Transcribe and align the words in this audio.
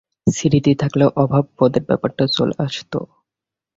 স্মৃতি 0.27 0.71
থাকলেই 0.81 1.13
অভাববোধের 1.15 1.83
ব্যাপারটা 1.89 2.23
চলে 2.35 2.55
আসত। 2.65 2.93